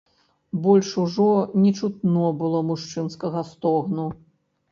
[0.61, 1.27] Больш ужо
[1.65, 4.09] не чутно было мужчынскага стогну.